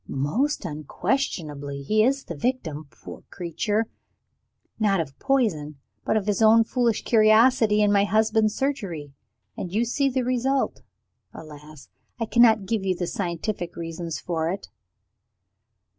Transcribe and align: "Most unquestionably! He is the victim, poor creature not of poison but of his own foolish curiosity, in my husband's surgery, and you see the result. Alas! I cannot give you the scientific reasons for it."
"Most 0.07 0.65
unquestionably! 0.65 1.83
He 1.83 2.03
is 2.03 2.23
the 2.23 2.33
victim, 2.33 2.87
poor 2.89 3.21
creature 3.29 3.85
not 4.79 4.99
of 4.99 5.19
poison 5.19 5.77
but 6.03 6.17
of 6.17 6.25
his 6.25 6.41
own 6.41 6.63
foolish 6.63 7.03
curiosity, 7.03 7.83
in 7.83 7.91
my 7.91 8.05
husband's 8.05 8.55
surgery, 8.55 9.13
and 9.55 9.71
you 9.71 9.85
see 9.85 10.09
the 10.09 10.23
result. 10.23 10.81
Alas! 11.35 11.87
I 12.19 12.25
cannot 12.25 12.65
give 12.65 12.83
you 12.83 12.95
the 12.95 13.05
scientific 13.05 13.75
reasons 13.75 14.19
for 14.19 14.49
it." 14.49 14.69